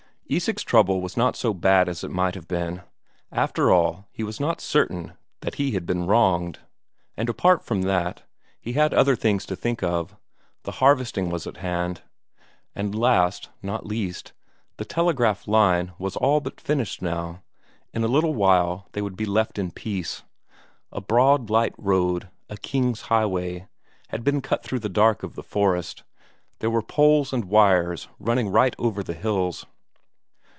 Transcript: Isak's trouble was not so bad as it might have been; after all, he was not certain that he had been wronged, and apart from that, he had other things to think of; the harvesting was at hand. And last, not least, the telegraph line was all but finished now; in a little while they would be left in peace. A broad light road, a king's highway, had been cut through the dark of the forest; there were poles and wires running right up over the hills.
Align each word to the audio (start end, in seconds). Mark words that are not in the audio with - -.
Isak's 0.33 0.63
trouble 0.63 1.01
was 1.01 1.17
not 1.17 1.35
so 1.35 1.53
bad 1.53 1.89
as 1.89 2.05
it 2.05 2.09
might 2.09 2.35
have 2.35 2.47
been; 2.47 2.83
after 3.33 3.69
all, 3.69 4.07
he 4.13 4.23
was 4.23 4.39
not 4.39 4.61
certain 4.61 5.11
that 5.41 5.55
he 5.55 5.71
had 5.71 5.85
been 5.85 6.07
wronged, 6.07 6.59
and 7.17 7.27
apart 7.27 7.65
from 7.65 7.81
that, 7.81 8.23
he 8.61 8.71
had 8.71 8.93
other 8.93 9.17
things 9.17 9.45
to 9.47 9.57
think 9.57 9.83
of; 9.83 10.15
the 10.63 10.71
harvesting 10.79 11.29
was 11.29 11.45
at 11.45 11.57
hand. 11.57 12.03
And 12.73 12.95
last, 12.95 13.49
not 13.61 13.85
least, 13.85 14.31
the 14.77 14.85
telegraph 14.85 15.49
line 15.49 15.91
was 15.99 16.15
all 16.15 16.39
but 16.39 16.61
finished 16.61 17.01
now; 17.01 17.41
in 17.93 18.01
a 18.01 18.07
little 18.07 18.33
while 18.33 18.87
they 18.93 19.01
would 19.01 19.17
be 19.17 19.25
left 19.25 19.59
in 19.59 19.69
peace. 19.69 20.23
A 20.93 21.01
broad 21.01 21.49
light 21.49 21.75
road, 21.77 22.29
a 22.49 22.55
king's 22.55 23.01
highway, 23.01 23.67
had 24.07 24.23
been 24.23 24.39
cut 24.41 24.63
through 24.63 24.79
the 24.79 24.87
dark 24.87 25.23
of 25.23 25.35
the 25.35 25.43
forest; 25.43 26.03
there 26.59 26.69
were 26.71 26.81
poles 26.81 27.33
and 27.33 27.43
wires 27.43 28.07
running 28.17 28.47
right 28.47 28.73
up 28.79 28.85
over 28.85 29.03
the 29.03 29.13
hills. 29.13 29.65